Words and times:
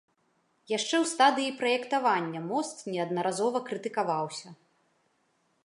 Яшчэ 0.77 0.93
ў 1.03 1.09
стадыі 1.11 1.51
праектавання 1.59 2.41
мост 2.51 2.77
неаднаразова 2.95 3.61
крытыкаваўся. 3.69 4.47